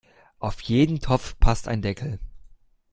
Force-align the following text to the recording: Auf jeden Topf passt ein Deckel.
Auf 0.39 0.61
jeden 0.61 0.99
Topf 0.99 1.37
passt 1.37 1.67
ein 1.67 1.83
Deckel. 1.83 2.17